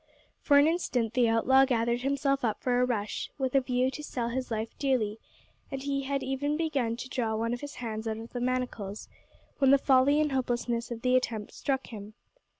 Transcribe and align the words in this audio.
For 0.39 0.57
an 0.57 0.65
instant 0.65 1.13
the 1.13 1.29
outlaw 1.29 1.63
gathered 1.63 2.01
himself 2.01 2.43
up 2.43 2.59
for 2.59 2.81
a 2.81 2.85
rush, 2.85 3.29
with 3.37 3.53
a 3.53 3.61
view 3.61 3.91
to 3.91 4.01
sell 4.03 4.29
his 4.29 4.49
life 4.49 4.71
dearly, 4.79 5.19
and 5.71 5.83
he 5.83 6.05
had 6.05 6.23
even 6.23 6.57
begun 6.57 6.97
to 6.97 7.07
draw 7.07 7.35
one 7.35 7.53
of 7.53 7.61
his 7.61 7.75
hands 7.75 8.07
out 8.07 8.17
of 8.17 8.33
the 8.33 8.41
manacles, 8.41 9.09
when 9.59 9.69
the 9.69 9.77
folly 9.77 10.19
and 10.19 10.31
hopelessness 10.31 10.89
of 10.89 11.03
the 11.03 11.15
attempt 11.15 11.53
struck 11.53 11.85
him. 11.89 12.15